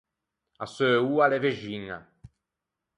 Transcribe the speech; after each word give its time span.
A 0.65 0.67
seu 0.75 1.03
oa 1.13 1.23
a 1.25 1.29
l’é 1.29 1.39
vexiña. 1.47 1.97